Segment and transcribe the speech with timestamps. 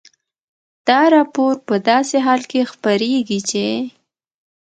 [0.87, 3.65] دا راپور په داسې حال کې خپرېږي چې